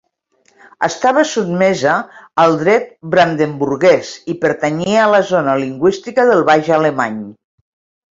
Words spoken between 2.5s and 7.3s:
dret brandenburguès i pertanyia a la zona lingüística del baix alemany.